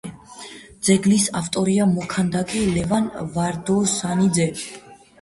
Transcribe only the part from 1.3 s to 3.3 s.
ავტორია მოქანდაკე ლევან